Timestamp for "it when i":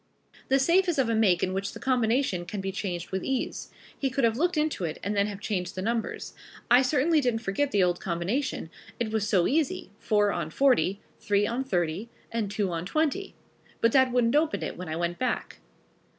14.63-14.95